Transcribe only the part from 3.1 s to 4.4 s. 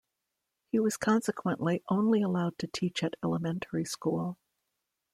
elementary school.